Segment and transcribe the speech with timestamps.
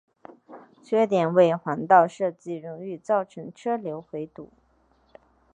[0.81, 4.51] 缺点为环道设计容易造成车流回堵。